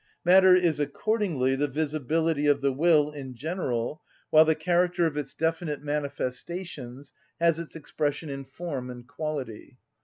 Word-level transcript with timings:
Matter 0.25 0.55
is 0.55 0.79
accordingly 0.79 1.55
the 1.55 1.67
visibility 1.67 2.47
of 2.47 2.61
the 2.61 2.71
will 2.73 3.11
in 3.11 3.35
general, 3.35 4.01
while 4.31 4.45
the 4.45 4.55
character 4.55 5.05
of 5.05 5.15
its 5.15 5.35
definite 5.35 5.83
manifestations 5.83 7.13
has 7.39 7.59
its 7.59 7.75
expression 7.75 8.27
in 8.27 8.43
form 8.45 8.89
and 8.89 9.07
quality. 9.07 9.77